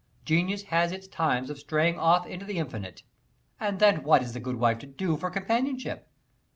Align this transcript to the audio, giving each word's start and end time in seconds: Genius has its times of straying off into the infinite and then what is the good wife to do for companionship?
Genius 0.25 0.63
has 0.73 0.91
its 0.91 1.07
times 1.07 1.51
of 1.51 1.59
straying 1.59 1.99
off 1.99 2.25
into 2.25 2.43
the 2.43 2.57
infinite 2.57 3.03
and 3.59 3.77
then 3.79 4.01
what 4.01 4.23
is 4.23 4.33
the 4.33 4.39
good 4.39 4.55
wife 4.55 4.79
to 4.79 4.87
do 4.87 5.15
for 5.15 5.29
companionship? 5.29 6.09